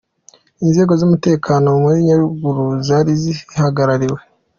[0.65, 4.19] Inzego z'umutekano muri Nyaruguru zari zihagarariwe.